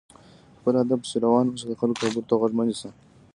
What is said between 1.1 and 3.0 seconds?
روان اوسه، د خلکو خبرو ته غوږ مه نيسه!